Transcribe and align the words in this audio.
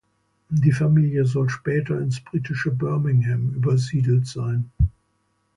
Die 0.49 0.71
Familie 0.71 1.25
soll 1.25 1.47
später 1.51 2.01
ins 2.01 2.21
britische 2.21 2.71
Birmingham 2.71 3.51
übersiedelt 3.53 4.25
sein. 4.25 4.71